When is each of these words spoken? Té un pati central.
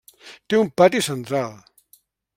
Té 0.53 0.59
un 0.61 0.71
pati 0.83 1.01
central. 1.09 1.55